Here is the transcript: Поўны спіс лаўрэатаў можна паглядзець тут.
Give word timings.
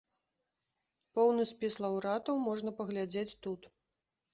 Поўны 1.19 1.47
спіс 1.51 1.73
лаўрэатаў 1.85 2.43
можна 2.49 2.77
паглядзець 2.83 3.37
тут. 3.47 3.75